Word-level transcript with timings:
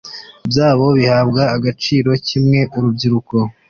byabo 0.49 0.85
bihabwa 0.97 1.41
agaciro 1.55 2.09
kimwe 2.27 2.59
urubyiruko 2.77 3.35